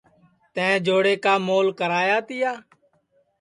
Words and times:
تیں 0.53 0.75
جوڑے 0.85 1.13
کا 1.23 1.33
مول 1.47 1.67
کرایا 1.79 2.17
تیا 2.27 2.51